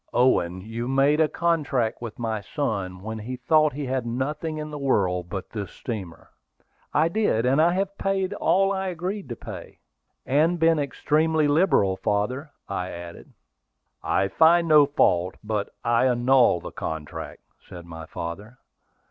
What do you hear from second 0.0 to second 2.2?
Owen, you made a contract with